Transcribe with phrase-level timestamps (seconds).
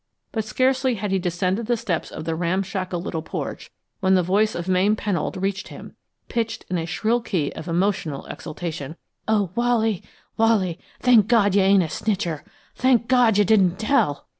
[0.31, 3.69] But scarcely had he descended the steps of the ramshackle little porch
[3.99, 5.95] when the voice of Mame Pennold reached him,
[6.27, 8.95] pitched in a shrill key of emotional exultation.
[9.27, 10.01] "Oh, Wally,
[10.37, 10.79] Wally!
[11.01, 12.41] Thank God you ain't a snitcher!
[12.73, 14.25] Thank God you didn't tell!"